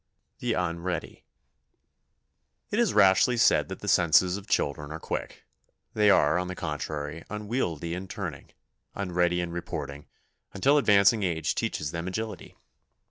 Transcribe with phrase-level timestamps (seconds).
[0.39, 1.25] THE UNREADY
[2.71, 5.45] It is rashly said that the senses of children are quick.
[5.93, 8.49] They are, on the contrary, unwieldy in turning,
[8.95, 10.07] unready in reporting,
[10.53, 12.55] until advancing age teaches them agility.